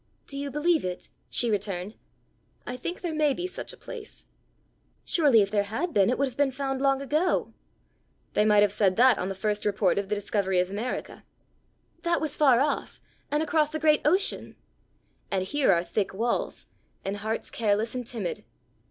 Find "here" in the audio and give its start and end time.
15.43-15.71